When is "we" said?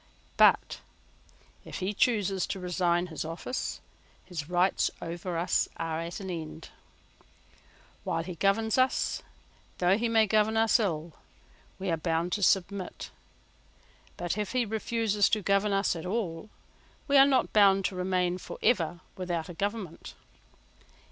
11.77-11.91, 17.07-17.15